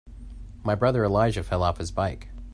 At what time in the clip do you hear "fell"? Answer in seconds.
1.43-1.61